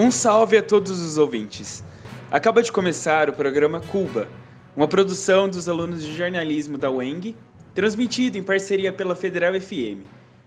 Um 0.00 0.12
salve 0.12 0.56
a 0.56 0.62
todos 0.62 1.00
os 1.00 1.18
ouvintes. 1.18 1.82
Acaba 2.30 2.62
de 2.62 2.70
começar 2.70 3.28
o 3.28 3.32
programa 3.32 3.80
Cuba, 3.80 4.28
uma 4.76 4.86
produção 4.86 5.48
dos 5.48 5.68
alunos 5.68 6.04
de 6.04 6.16
jornalismo 6.16 6.78
da 6.78 6.88
UENG, 6.88 7.34
transmitido 7.74 8.38
em 8.38 8.42
parceria 8.44 8.92
pela 8.92 9.16
Federal 9.16 9.60
FM, 9.60 10.06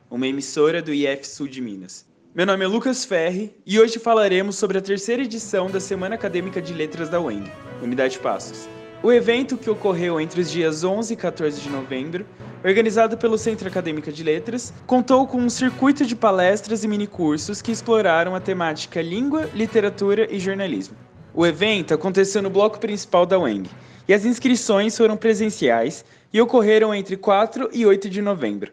uma 0.10 0.26
emissora 0.26 0.82
do 0.82 0.94
IF 0.94 1.28
Sul 1.28 1.50
de 1.50 1.60
Minas. 1.60 2.06
Meu 2.34 2.46
nome 2.46 2.64
é 2.64 2.68
Lucas 2.70 3.04
Ferri 3.04 3.54
e 3.66 3.78
hoje 3.78 4.00
falaremos 4.00 4.56
sobre 4.56 4.78
a 4.78 4.82
terceira 4.82 5.24
edição 5.24 5.70
da 5.70 5.82
Semana 5.82 6.16
Acadêmica 6.16 6.62
de 6.62 6.74
Letras 6.74 7.10
da 7.10 7.20
UENG, 7.20 7.52
Unidade 7.84 8.20
Passos. 8.20 8.70
O 9.04 9.12
evento, 9.12 9.58
que 9.58 9.68
ocorreu 9.68 10.22
entre 10.22 10.42
os 10.42 10.52
dias 10.52 10.84
11 10.84 11.14
e 11.14 11.18
14 11.18 11.60
de 11.60 11.70
novembro, 11.72 12.24
organizado 12.64 13.18
pelo 13.18 13.36
Centro 13.36 13.68
Acadêmica 13.68 14.12
de 14.12 14.24
Letras, 14.24 14.72
contou 14.86 15.26
com 15.26 15.40
um 15.40 15.50
circuito 15.50 16.06
de 16.06 16.16
palestras 16.16 16.84
e 16.84 16.88
minicursos 16.88 17.64
que 17.64 17.72
exploraram 17.72 18.36
a 18.36 18.40
temática 18.40 19.02
língua, 19.02 19.50
literatura 19.56 20.32
e 20.32 20.40
jornalismo. 20.40 20.96
O 21.34 21.48
evento 21.48 21.96
aconteceu 21.96 22.44
no 22.44 22.50
bloco 22.52 22.80
principal 22.80 23.26
da 23.26 23.40
UENG 23.40 23.72
e 24.08 24.14
as 24.14 24.24
inscrições 24.24 24.96
foram 24.96 25.18
presenciais 25.18 26.06
e 26.32 26.40
ocorreram 26.40 26.94
entre 26.94 27.18
4 27.18 27.72
e 27.74 27.84
8 27.84 28.08
de 28.08 28.22
novembro. 28.22 28.72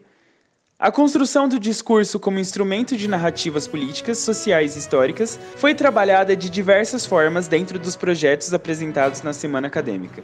A 0.81 0.89
construção 0.93 1.49
do 1.49 1.59
discurso 1.59 2.17
como 2.17 2.39
instrumento 2.39 2.95
de 2.95 3.05
narrativas 3.05 3.67
políticas, 3.67 4.19
sociais 4.19 4.77
e 4.77 4.79
históricas 4.79 5.37
foi 5.57 5.75
trabalhada 5.75 6.37
de 6.37 6.49
diversas 6.49 7.05
formas 7.05 7.49
dentro 7.49 7.77
dos 7.77 7.97
projetos 7.97 8.53
apresentados 8.53 9.21
na 9.21 9.33
semana 9.33 9.67
acadêmica. 9.67 10.23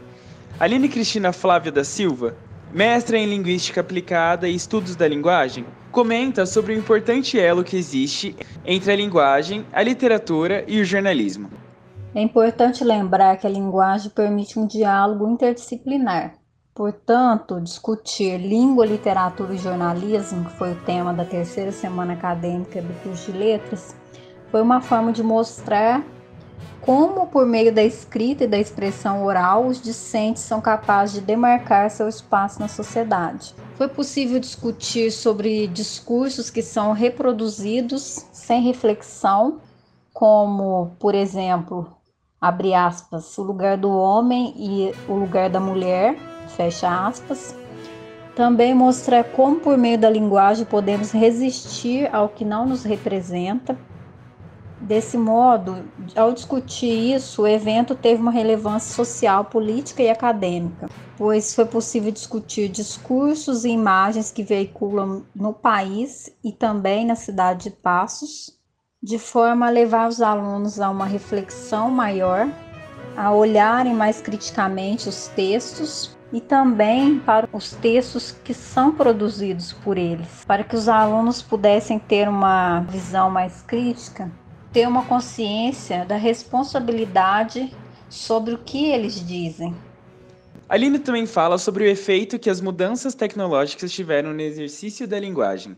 Aline 0.58 0.88
Cristina 0.88 1.34
Flávia 1.34 1.74
da 1.74 1.84
Silva, 1.84 2.38
mestra 2.72 3.18
em 3.18 3.26
Linguística 3.26 3.82
Aplicada 3.82 4.48
e 4.48 4.56
Estudos 4.56 4.96
da 4.96 5.06
Linguagem, 5.06 5.66
comenta 5.92 6.46
sobre 6.46 6.74
o 6.74 6.78
importante 6.78 7.38
elo 7.38 7.62
que 7.62 7.76
existe 7.76 8.34
entre 8.66 8.94
a 8.94 8.96
linguagem, 8.96 9.66
a 9.74 9.84
literatura 9.84 10.64
e 10.70 10.80
o 10.80 10.86
jornalismo. 10.86 11.50
É 12.16 12.22
importante 12.22 12.82
lembrar 12.82 13.36
que 13.36 13.46
a 13.46 13.50
linguagem 13.50 14.10
permite 14.10 14.58
um 14.58 14.66
diálogo 14.66 15.30
interdisciplinar, 15.30 16.36
Portanto, 16.76 17.62
discutir 17.62 18.38
língua, 18.38 18.86
literatura 18.86 19.56
e 19.56 19.58
jornalismo, 19.58 20.44
que 20.44 20.52
foi 20.58 20.74
o 20.74 20.82
tema 20.82 21.14
da 21.14 21.24
terceira 21.24 21.72
semana 21.72 22.12
acadêmica 22.12 22.82
do 22.82 22.94
curso 23.02 23.32
de 23.32 23.38
letras, 23.38 23.96
foi 24.52 24.62
uma 24.62 24.82
forma 24.82 25.14
de 25.14 25.24
mostrar 25.24 26.04
como, 26.82 27.28
por 27.28 27.46
meio 27.46 27.74
da 27.74 27.82
escrita 27.82 28.44
e 28.44 28.48
da 28.48 28.60
expressão 28.60 29.24
oral, 29.24 29.66
os 29.68 29.82
discentes 29.82 30.44
são 30.44 30.60
capazes 30.60 31.16
de 31.16 31.22
demarcar 31.22 31.90
seu 31.90 32.10
espaço 32.10 32.60
na 32.60 32.68
sociedade. 32.68 33.56
Foi 33.76 33.88
possível 33.88 34.38
discutir 34.38 35.12
sobre 35.12 35.68
discursos 35.68 36.50
que 36.50 36.62
são 36.62 36.92
reproduzidos 36.92 38.26
sem 38.34 38.62
reflexão, 38.62 39.62
como, 40.14 40.92
por 41.00 41.16
exemplo, 41.16 41.88
abre 42.40 42.74
aspas, 42.74 43.38
o 43.38 43.44
lugar 43.44 43.78
do 43.78 43.90
homem 43.90 44.54
e 44.58 44.94
o 45.10 45.16
lugar 45.16 45.50
da 45.50 45.60
mulher, 45.62 46.35
fecha 46.48 47.08
aspas. 47.08 47.56
Também 48.36 48.74
mostra 48.74 49.24
como, 49.24 49.62
por 49.62 49.78
meio 49.78 49.98
da 49.98 50.10
linguagem, 50.10 50.66
podemos 50.66 51.12
resistir 51.12 52.14
ao 52.14 52.28
que 52.28 52.44
não 52.44 52.66
nos 52.66 52.84
representa. 52.84 53.78
Desse 54.82 55.18
modo, 55.18 55.86
ao 56.16 56.34
discutir 56.34 57.16
isso, 57.16 57.44
o 57.44 57.48
evento 57.48 57.96
teve 57.96 58.22
uma 58.22 58.32
relevância 58.32 58.94
social, 58.94 59.46
política 59.46 60.04
e 60.04 60.10
acadêmica, 60.10 60.90
pois 61.18 61.56
foi 61.56 61.66
possível 61.66 62.12
discutir 62.12 62.68
discursos 62.68 63.64
e 63.64 63.70
imagens 63.70 64.32
que 64.32 64.44
veiculam 64.44 65.24
no 65.34 65.54
país 65.54 66.30
e 66.44 66.52
também 66.52 67.06
na 67.06 67.16
cidade 67.16 67.70
de 67.70 67.72
Passos, 67.72 68.54
de 69.02 69.18
forma 69.18 69.68
a 69.68 69.72
levar 69.72 70.10
os 70.10 70.22
alunos 70.22 70.82
a 70.82 70.90
uma 70.90 71.06
reflexão 71.06 71.90
maior, 71.90 72.48
a 73.16 73.32
olharem 73.32 73.94
mais 73.94 74.20
criticamente 74.20 75.08
os 75.08 75.30
textos 75.30 76.15
e 76.32 76.42
também 76.42 77.20
para 77.20 77.48
os 77.54 77.72
textos 77.72 78.32
que 78.44 78.54
são 78.54 78.92
produzidos 78.92 79.74
por 79.74 79.98
eles, 79.98 80.44
para 80.46 80.64
que 80.64 80.76
os 80.76 80.90
alunos 80.90 81.42
pudessem 81.42 82.00
ter 82.00 82.28
uma 82.28 82.82
visão 82.82 83.30
mais 83.30 83.62
crítica, 83.62 84.32
ter 84.74 84.88
uma 84.88 85.06
consciência 85.06 86.06
da 86.06 86.16
responsabilidade 86.16 87.72
sobre 88.10 88.54
o 88.54 88.58
que 88.58 88.86
eles 88.86 89.26
dizem. 89.26 89.76
Aline 90.68 90.98
também 90.98 91.26
fala 91.28 91.58
sobre 91.58 91.84
o 91.84 91.88
efeito 91.88 92.40
que 92.40 92.50
as 92.50 92.60
mudanças 92.60 93.14
tecnológicas 93.14 93.92
tiveram 93.92 94.34
no 94.34 94.42
exercício 94.42 95.08
da 95.08 95.20
linguagem. 95.20 95.78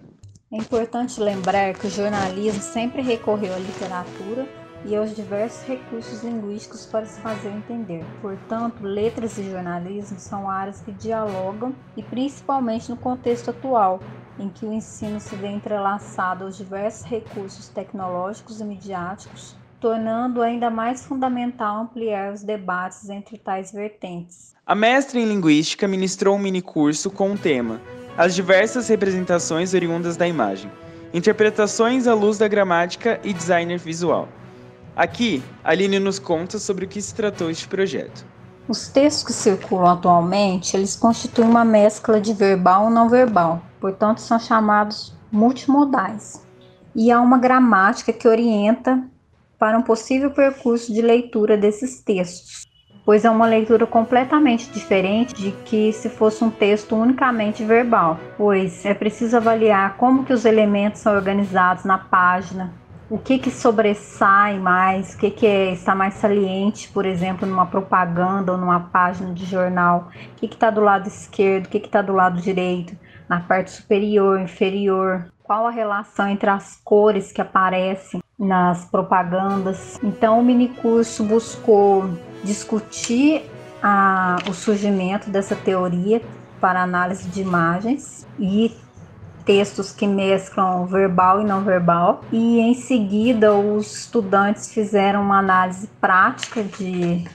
É 0.52 0.56
importante 0.56 1.19
lembrar 1.19 1.74
que 1.74 1.88
o 1.88 1.90
jornalismo 1.90 2.62
sempre 2.62 3.02
recorreu 3.02 3.53
à 3.53 3.57
literatura 3.57 4.47
e 4.88 4.96
aos 4.96 5.14
diversos 5.14 5.68
recursos 5.68 6.24
linguísticos 6.24 6.86
para 6.86 7.06
se 7.06 7.20
fazer 7.20 7.50
entender. 7.50 8.06
Portanto, 8.22 8.84
letras 8.84 9.38
e 9.38 9.44
jornalismo 9.44 10.18
são 10.18 10.50
áreas 10.50 10.80
que 10.80 10.94
dialogam 10.94 11.75
e 11.98 12.02
principalmente 12.02 12.90
no 12.90 12.96
contexto 12.96 13.50
atual, 13.50 14.00
em 14.40 14.50
que 14.50 14.66
o 14.66 14.72
ensino 14.72 15.20
se 15.20 15.36
vê 15.36 15.48
entrelaçado 15.48 16.46
aos 16.46 16.56
diversos 16.56 17.03
recursos 17.03 17.68
tecnológicos 17.68 18.62
e 18.62 18.64
midiáticos, 18.64 19.58
tornando 19.80 20.42
ainda 20.42 20.70
mais 20.70 21.06
fundamental 21.06 21.81
ampliar 21.81 22.31
os 22.31 22.42
debates 22.42 23.09
entre 23.09 23.38
tais 23.38 23.72
vertentes. 23.74 24.56
A 24.66 24.74
mestra 24.74 25.19
em 25.19 25.25
linguística 25.25 25.88
ministrou 25.88 26.36
um 26.36 26.40
minicurso 26.40 27.12
com 27.12 27.34
o 27.34 27.38
tema 27.38 27.80
As 28.18 28.34
diversas 28.34 28.88
representações 28.88 29.74
oriundas 29.74 30.16
da 30.16 30.28
imagem. 30.28 30.72
Interpretações 31.14 32.08
à 32.08 32.14
luz 32.14 32.38
da 32.38 32.48
gramática 32.48 33.19
e 33.24 33.34
designer 33.34 33.78
visual. 33.78 34.28
Aqui, 34.97 35.44
Aline 35.63 36.00
nos 36.00 36.18
conta 36.18 36.58
sobre 36.58 36.85
o 36.85 36.88
que 36.88 37.00
se 37.00 37.13
tratou 37.13 37.52
este 37.52 37.68
projeto. 37.68 38.25
Os 38.68 38.88
textos 38.88 39.24
que 39.24 39.31
circulam 39.31 39.91
atualmente, 39.91 40.75
eles 40.75 40.96
constituem 40.96 41.47
uma 41.47 41.63
mescla 41.63 42.19
de 42.19 42.34
verbal 42.34 42.90
e 42.90 42.94
não 42.94 43.07
verbal, 43.07 43.62
portanto 43.80 44.22
são 44.22 44.40
chamados 44.40 45.16
multimodais. 45.31 46.44
E 46.96 47.12
há 47.12 47.22
uma 47.22 47.38
gramática 47.38 48.12
que 48.12 48.28
orienta 48.28 49.03
para 49.59 49.78
um 49.78 49.84
possível 49.84 50.31
percurso 50.31 50.91
de 50.91 51.03
leitura 51.03 51.56
desses 51.56 52.02
textos, 52.02 52.66
pois 53.06 53.24
é 53.24 53.30
uma 53.30 53.46
leitura 53.46 53.86
completamente 53.86 54.68
diferente 54.72 55.36
de 55.36 55.52
que 55.63 55.94
se 55.94 56.09
fosse 56.09 56.44
um 56.44 56.50
texto 56.50 56.96
unicamente 56.96 57.63
verbal, 57.63 58.19
pois 58.36 58.84
é 58.84 58.96
preciso 58.96 59.38
avaliar 59.38 59.96
como 59.97 60.25
que 60.25 60.34
os 60.34 60.44
elementos 60.44 61.02
são 61.02 61.13
organizados 61.13 61.84
na 61.84 62.00
página, 62.00 62.74
o 63.09 63.18
que, 63.18 63.40
que 63.40 63.50
sobressai 63.50 64.59
mais, 64.59 65.13
o 65.13 65.18
que, 65.18 65.31
que 65.31 65.45
é, 65.45 65.72
está 65.72 65.95
mais 65.95 66.16
saliente, 66.16 66.90
por 66.90 67.06
exemplo, 67.06 67.47
numa 67.47 67.66
propaganda 67.66 68.51
ou 68.51 68.57
numa 68.57 68.79
página 68.79 69.34
de 69.34 69.45
jornal, 69.45 70.09
o 70.34 70.35
que 70.35 70.45
está 70.45 70.69
do 70.69 70.81
lado 70.81 71.07
esquerdo, 71.07 71.68
o 71.68 71.69
que 71.69 71.78
está 71.78 72.01
do 72.01 72.13
lado 72.13 72.41
direito, 72.41 72.97
na 73.29 73.40
parte 73.40 73.72
superior, 73.72 74.40
inferior, 74.40 75.31
qual 75.44 75.68
a 75.68 75.72
relação 75.72 76.28
entre 76.28 76.50
as 76.50 76.81
cores 76.84 77.31
que 77.31 77.41
aparecem 77.41 78.22
nas 78.38 78.85
propagandas. 78.85 79.97
Então, 80.03 80.39
o 80.39 80.44
minicurso 80.44 81.24
buscou 81.24 82.09
discutir 82.44 83.50
a, 83.81 84.38
o 84.50 84.53
surgimento 84.53 85.29
dessa 85.29 85.56
teoria 85.56 86.22
para 86.59 86.84
análise 86.84 87.29
de 87.29 87.41
imagens 87.41 88.28
e 88.38 88.75
textos 89.47 89.94
que 89.94 90.06
mesclam 90.06 90.85
verbal 90.85 91.42
e 91.42 91.45
não 91.45 91.63
verbal. 91.63 92.21
E 92.31 92.60
em 92.60 92.75
seguida, 92.75 93.54
os 93.56 94.01
estudantes 94.01 94.71
fizeram 94.71 95.21
uma 95.24 95.39
análise 95.39 95.88
prática 96.01 96.62
de, 96.63 97.25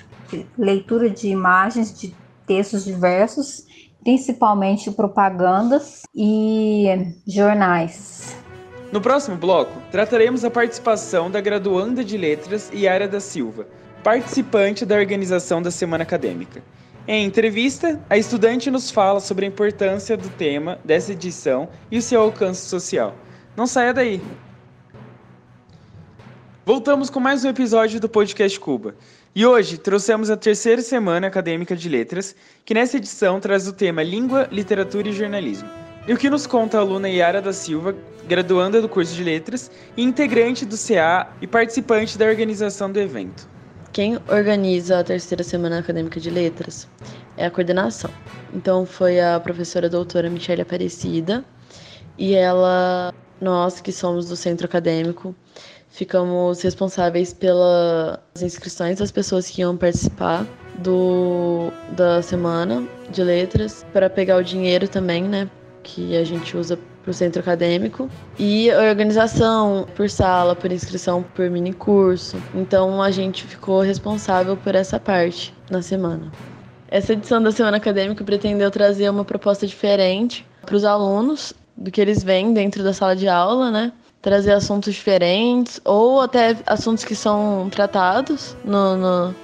leitura 0.56 1.08
de 1.08 1.28
imagens 1.28 1.98
de 1.98 2.14
textos 2.46 2.84
diversos, 2.84 3.64
principalmente 4.04 4.90
propagandas 4.90 6.02
e 6.14 6.84
jornais. 7.26 8.36
No 8.92 9.00
próximo 9.00 9.38
bloco, 9.38 9.72
trataremos 9.90 10.44
a 10.44 10.50
participação 10.50 11.30
da 11.30 11.40
graduanda 11.40 12.04
de 12.04 12.18
letras 12.18 12.70
Yara 12.74 13.08
da 13.08 13.20
Silva, 13.20 13.66
participante 14.04 14.84
da 14.84 14.96
organização 14.96 15.62
da 15.62 15.70
Semana 15.70 16.02
Acadêmica. 16.02 16.62
Em 17.06 17.24
entrevista, 17.24 18.00
a 18.08 18.16
estudante 18.16 18.70
nos 18.70 18.88
fala 18.88 19.18
sobre 19.18 19.44
a 19.44 19.48
importância 19.48 20.16
do 20.16 20.28
tema 20.28 20.78
dessa 20.84 21.10
edição 21.10 21.68
e 21.90 21.98
o 21.98 22.02
seu 22.02 22.22
alcance 22.22 22.68
social. 22.68 23.16
Não 23.56 23.66
saia 23.66 23.92
daí! 23.92 24.22
Voltamos 26.64 27.10
com 27.10 27.18
mais 27.18 27.44
um 27.44 27.48
episódio 27.48 27.98
do 27.98 28.08
Podcast 28.08 28.58
Cuba. 28.60 28.94
E 29.34 29.44
hoje 29.44 29.78
trouxemos 29.78 30.30
a 30.30 30.36
terceira 30.36 30.80
semana 30.80 31.26
acadêmica 31.26 31.74
de 31.74 31.88
letras, 31.88 32.36
que 32.64 32.72
nessa 32.72 32.98
edição 32.98 33.40
traz 33.40 33.66
o 33.66 33.72
tema 33.72 34.00
Língua, 34.04 34.48
Literatura 34.52 35.08
e 35.08 35.12
Jornalismo. 35.12 35.68
E 36.06 36.14
o 36.14 36.16
que 36.16 36.30
nos 36.30 36.46
conta 36.46 36.78
a 36.78 36.82
aluna 36.82 37.08
Yara 37.08 37.42
da 37.42 37.52
Silva, 37.52 37.96
graduanda 38.28 38.80
do 38.80 38.88
curso 38.88 39.12
de 39.12 39.24
letras 39.24 39.72
e 39.96 40.04
integrante 40.04 40.64
do 40.64 40.76
CA 40.78 41.32
e 41.40 41.48
participante 41.48 42.16
da 42.16 42.26
organização 42.26 42.92
do 42.92 43.00
evento. 43.00 43.50
Quem 43.92 44.18
organiza 44.26 45.00
a 45.00 45.04
terceira 45.04 45.44
semana 45.44 45.78
acadêmica 45.80 46.18
de 46.18 46.30
letras 46.30 46.88
é 47.36 47.44
a 47.44 47.50
coordenação. 47.50 48.10
Então 48.54 48.86
foi 48.86 49.20
a 49.20 49.38
professora 49.38 49.86
doutora 49.86 50.30
Michelle 50.30 50.62
Aparecida 50.62 51.44
e 52.16 52.34
ela, 52.34 53.12
nós 53.38 53.82
que 53.82 53.92
somos 53.92 54.30
do 54.30 54.34
centro 54.34 54.64
acadêmico, 54.64 55.34
ficamos 55.90 56.62
responsáveis 56.62 57.34
pelas 57.34 58.18
inscrições 58.40 58.98
das 58.98 59.10
pessoas 59.10 59.50
que 59.50 59.60
iam 59.60 59.76
participar 59.76 60.46
do 60.78 61.70
da 61.94 62.22
semana 62.22 62.88
de 63.10 63.22
letras 63.22 63.84
para 63.92 64.08
pegar 64.08 64.38
o 64.38 64.42
dinheiro 64.42 64.88
também, 64.88 65.24
né, 65.24 65.50
que 65.82 66.16
a 66.16 66.24
gente 66.24 66.56
usa 66.56 66.78
para 67.02 67.10
o 67.10 67.14
centro 67.14 67.40
acadêmico 67.40 68.08
e 68.38 68.70
organização 68.72 69.86
por 69.94 70.08
sala, 70.08 70.54
por 70.54 70.70
inscrição, 70.70 71.22
por 71.34 71.50
mini 71.50 71.72
curso. 71.72 72.36
Então 72.54 73.02
a 73.02 73.10
gente 73.10 73.44
ficou 73.44 73.80
responsável 73.80 74.56
por 74.56 74.74
essa 74.74 74.98
parte 74.98 75.54
na 75.70 75.82
semana. 75.82 76.30
Essa 76.88 77.14
edição 77.14 77.42
da 77.42 77.50
semana 77.50 77.78
acadêmica 77.78 78.22
pretendeu 78.22 78.70
trazer 78.70 79.08
uma 79.10 79.24
proposta 79.24 79.66
diferente 79.66 80.46
para 80.64 80.76
os 80.76 80.84
alunos 80.84 81.52
do 81.76 81.90
que 81.90 82.00
eles 82.00 82.22
veem 82.22 82.52
dentro 82.52 82.82
da 82.84 82.92
sala 82.92 83.16
de 83.16 83.28
aula, 83.28 83.70
né? 83.70 83.92
Trazer 84.20 84.52
assuntos 84.52 84.94
diferentes 84.94 85.80
ou 85.84 86.20
até 86.20 86.56
assuntos 86.66 87.04
que 87.04 87.14
são 87.16 87.68
tratados 87.70 88.56
no, 88.64 88.96
no 88.96 89.34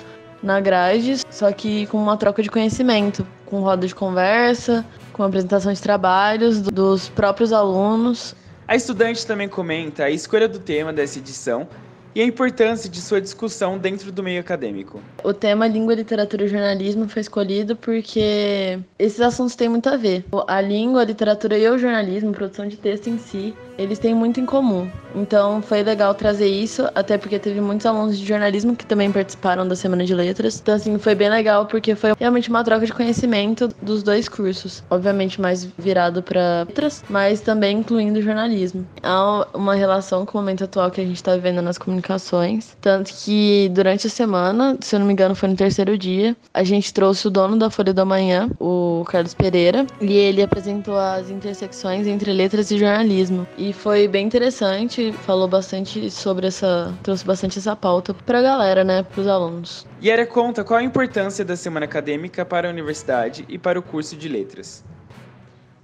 na 0.43 0.61
grade, 0.61 1.17
só 1.31 1.51
que 1.53 1.87
com 1.87 1.99
uma 1.99 2.17
troca 2.17 2.43
de 2.43 2.49
conhecimento, 2.49 3.27
com 3.45 3.61
roda 3.61 3.87
de 3.87 3.95
conversa, 3.95 4.85
com 5.19 5.25
apresentação 5.25 5.73
de 5.73 5.83
trabalhos 5.83 6.63
dos 6.63 7.09
próprios 7.09 7.53
alunos. 7.53 8.37
A 8.69 8.77
estudante 8.77 9.27
também 9.27 9.49
comenta 9.49 10.05
a 10.05 10.11
escolha 10.11 10.47
do 10.47 10.61
tema 10.61 10.93
dessa 10.93 11.19
edição 11.19 11.67
e 12.15 12.21
a 12.21 12.25
importância 12.25 12.89
de 12.89 13.01
sua 13.01 13.21
discussão 13.21 13.77
dentro 13.77 14.13
do 14.13 14.23
meio 14.23 14.41
acadêmico. 14.41 15.01
O 15.25 15.35
tema 15.35 15.67
língua, 15.67 15.95
literatura 15.95 16.45
e 16.45 16.49
jornalismo 16.49 17.09
foi 17.09 17.21
escolhido 17.21 17.75
porque 17.75 18.79
esses 18.97 19.21
assuntos 19.21 19.57
têm 19.57 19.69
muito 19.69 19.89
a 19.89 19.97
ver. 19.97 20.25
A 20.47 20.61
língua, 20.61 21.01
a 21.01 21.05
literatura 21.05 21.59
e 21.59 21.69
o 21.69 21.77
jornalismo, 21.77 22.33
produção 22.33 22.69
de 22.69 22.77
texto 22.77 23.09
em 23.09 23.19
si, 23.19 23.55
eles 23.79 23.99
têm 23.99 24.15
muito 24.15 24.41
em 24.41 24.45
comum. 24.45 24.91
Então 25.15 25.63
foi 25.63 25.83
legal 25.83 26.15
trazer 26.15 26.49
isso, 26.49 26.89
até 26.95 27.17
porque 27.17 27.39
teve 27.39 27.61
muitos 27.61 27.87
alunos 27.87 28.19
de 28.19 28.27
jornalismo 28.27 28.77
que 28.77 28.85
também 28.85 29.11
participaram 29.11 29.67
da 29.67 29.77
Semana 29.77 30.05
de 30.05 30.15
Letras. 30.15 30.59
Então, 30.61 30.75
assim, 30.75 30.99
foi 30.99 31.15
bem 31.15 31.31
legal 31.31 31.67
porque 31.67 31.95
foi 31.95 32.13
realmente 32.19 32.51
uma 32.51 32.63
troca 32.65 32.85
de 32.85 32.93
conhecimento 32.93 33.69
dos 33.81 34.03
dois 34.03 34.29
cursos. 34.29 34.83
Obviamente 34.91 35.41
mais 35.41 35.65
virado 35.79 36.23
para 36.23 36.65
letras, 36.67 37.05
mas 37.09 37.41
também 37.41 37.79
incluindo 37.79 38.21
jornalismo. 38.21 38.87
Há 39.03 39.47
uma 39.55 39.75
relação 39.75 40.27
com 40.27 40.39
o 40.39 40.41
momento 40.41 40.65
atual 40.65 40.91
que 40.91 41.01
a 41.01 41.05
gente 41.05 41.17
está 41.17 41.35
vivendo 41.35 41.63
nas 41.63 41.79
comunicações. 41.79 42.77
Tanto 42.81 43.13
que 43.15 43.71
durante 43.73 44.07
a 44.07 44.11
semana, 44.11 44.77
se 44.81 44.97
eu 44.97 45.01
não 45.01 45.07
me 45.07 45.13
engano, 45.13 45.35
foi 45.35 45.49
no 45.49 45.57
terceiro 45.57 45.97
dia, 45.97 46.37
a 46.53 46.65
gente 46.65 46.93
trouxe 46.93 47.27
o 47.27 47.31
dono 47.31 47.57
da 47.57 47.71
Folha 47.71 47.95
da 47.95 48.05
Manhã, 48.05 48.49
o 48.59 48.88
Carlos 49.05 49.35
Pereira, 49.35 49.87
e 50.01 50.13
ele 50.13 50.43
apresentou 50.43 50.97
as 50.99 51.31
intersecções 51.31 52.07
entre 52.07 52.33
letras 52.33 52.71
e 52.71 52.79
jornalismo. 52.79 53.47
E 53.57 53.73
foi 53.73 54.09
bem 54.09 54.27
interessante, 54.27 55.13
falou 55.13 55.49
bastante 55.49 56.11
sobre 56.11 56.47
essa. 56.47 56.95
trouxe 57.03 57.25
bastante 57.25 57.59
essa 57.59 57.75
pauta 57.75 58.15
pra 58.15 58.43
galera, 58.43 58.85
né? 58.85 59.03
Pros 59.03 59.27
alunos. 59.27 59.87
E 60.01 60.11
era 60.11 60.27
conta 60.27 60.65
qual 60.65 60.79
a 60.79 60.83
importância 60.83 61.45
da 61.45 61.57
semana 61.57 61.85
acadêmica 61.85 62.45
para 62.45 62.69
a 62.69 62.71
universidade 62.71 63.45
e 63.49 63.59
para 63.59 63.79
o 63.79 63.83
curso 63.83 64.17
de 64.17 64.29
letras. 64.29 64.85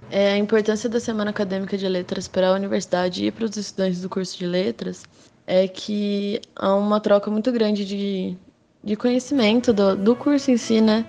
É, 0.09 0.33
a 0.33 0.37
importância 0.37 0.87
da 0.87 0.99
semana 0.99 1.31
acadêmica 1.31 1.77
de 1.77 1.87
letras 1.87 2.27
para 2.27 2.49
a 2.49 2.53
universidade 2.53 3.25
e 3.25 3.31
para 3.31 3.45
os 3.45 3.57
estudantes 3.57 4.01
do 4.01 4.09
curso 4.09 4.37
de 4.37 4.45
letras 4.45 5.03
é 5.47 5.67
que 5.67 6.39
há 6.55 6.75
uma 6.75 6.99
troca 6.99 7.29
muito 7.31 7.51
grande 7.51 7.85
de, 7.85 8.37
de 8.83 8.95
conhecimento 8.95 9.73
do, 9.73 9.95
do 9.95 10.15
curso 10.15 10.51
em 10.51 10.57
si, 10.57 10.81
né? 10.81 11.05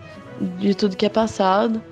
De 0.58 0.74
tudo 0.74 0.96
que 0.96 1.06
é 1.06 1.08
passado, 1.08 1.82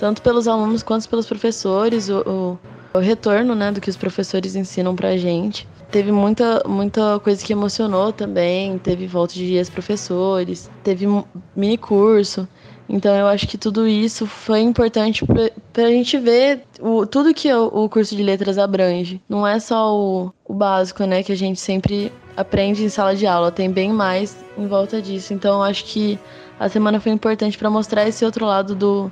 tanto 0.00 0.22
pelos 0.22 0.48
alunos 0.48 0.82
quanto 0.82 1.08
pelos 1.08 1.26
professores. 1.26 2.08
O, 2.08 2.20
o 2.26 2.58
o 2.92 2.98
retorno, 2.98 3.54
né, 3.54 3.70
do 3.70 3.80
que 3.80 3.90
os 3.90 3.96
professores 3.96 4.56
ensinam 4.56 4.94
pra 4.94 5.16
gente. 5.16 5.66
Teve 5.90 6.12
muita, 6.12 6.62
muita 6.66 7.18
coisa 7.20 7.44
que 7.44 7.52
emocionou 7.52 8.12
também, 8.12 8.78
teve 8.78 9.06
volta 9.06 9.34
de 9.34 9.46
dias 9.46 9.68
professores, 9.68 10.70
teve 10.84 11.06
mini 11.54 11.76
curso. 11.76 12.48
Então 12.88 13.14
eu 13.14 13.26
acho 13.28 13.46
que 13.46 13.56
tudo 13.56 13.86
isso 13.86 14.26
foi 14.26 14.60
importante 14.60 15.24
para 15.72 15.84
a 15.84 15.90
gente 15.90 16.18
ver 16.18 16.64
o, 16.80 17.06
tudo 17.06 17.32
que 17.32 17.52
o, 17.52 17.66
o, 17.66 17.88
curso 17.88 18.16
de 18.16 18.22
letras 18.22 18.58
abrange. 18.58 19.20
Não 19.28 19.46
é 19.46 19.60
só 19.60 19.96
o, 19.96 20.32
o 20.44 20.54
básico, 20.54 21.04
né, 21.04 21.22
que 21.22 21.30
a 21.30 21.36
gente 21.36 21.60
sempre 21.60 22.12
aprende 22.36 22.84
em 22.84 22.88
sala 22.88 23.14
de 23.14 23.26
aula, 23.26 23.52
tem 23.52 23.70
bem 23.70 23.92
mais 23.92 24.36
em 24.58 24.66
volta 24.66 25.00
disso. 25.00 25.32
Então 25.32 25.58
eu 25.58 25.62
acho 25.62 25.84
que 25.84 26.18
a 26.58 26.68
semana 26.68 26.98
foi 26.98 27.12
importante 27.12 27.56
para 27.56 27.70
mostrar 27.70 28.08
esse 28.08 28.24
outro 28.24 28.44
lado 28.44 28.74
do, 28.74 29.10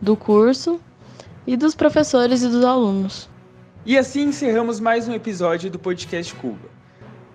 do 0.00 0.16
curso 0.16 0.80
e 1.46 1.56
dos 1.56 1.74
professores 1.74 2.42
e 2.42 2.48
dos 2.48 2.64
alunos. 2.64 3.28
E 3.84 3.98
assim 3.98 4.24
encerramos 4.24 4.80
mais 4.80 5.08
um 5.08 5.14
episódio 5.14 5.70
do 5.70 5.78
podcast 5.78 6.34
Cuba. 6.34 6.68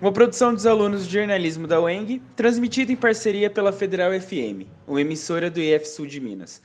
Uma 0.00 0.12
produção 0.12 0.52
dos 0.52 0.66
alunos 0.66 1.06
de 1.06 1.14
jornalismo 1.14 1.66
da 1.66 1.80
UENG, 1.80 2.20
transmitida 2.34 2.92
em 2.92 2.96
parceria 2.96 3.48
pela 3.48 3.72
Federal 3.72 4.10
FM, 4.12 4.66
uma 4.86 5.00
emissora 5.00 5.50
do 5.50 5.60
IF 5.60 5.86
Sul 5.86 6.06
de 6.06 6.20
Minas. 6.20 6.60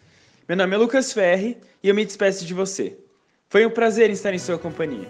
Meu 0.48 0.58
nome 0.58 0.76
é 0.76 0.78
Lucas 0.78 1.14
Ferri 1.14 1.58
e 1.82 1.90
eu 1.90 1.96
me 1.96 2.04
despeço 2.04 2.46
de 2.46 2.54
você. 2.54 2.98
Foi 3.50 3.66
um 3.66 3.70
prazer 3.70 4.10
estar 4.10 4.34
em 4.34 4.40
sua 4.40 4.58
companhia. 4.58 5.08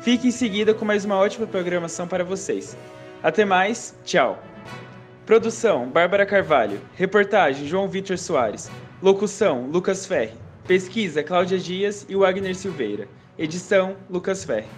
Fique 0.00 0.28
em 0.28 0.32
seguida 0.32 0.74
com 0.74 0.84
mais 0.84 1.04
uma 1.04 1.16
ótima 1.16 1.46
programação 1.46 2.08
para 2.08 2.24
vocês. 2.24 2.76
Até 3.22 3.44
mais, 3.44 3.94
tchau. 4.04 4.42
Produção: 5.24 5.88
Bárbara 5.88 6.26
Carvalho. 6.26 6.80
Reportagem: 6.94 7.68
João 7.68 7.88
Vitor 7.88 8.18
Soares. 8.18 8.68
Locução: 9.02 9.66
Lucas 9.66 10.06
Ferri. 10.06 10.30
Pesquisa 10.64 11.24
Cláudia 11.24 11.58
Dias 11.58 12.06
e 12.08 12.14
Wagner 12.14 12.54
Silveira. 12.54 13.08
Edição 13.36 13.96
Lucas 14.08 14.44
Ferre. 14.44 14.68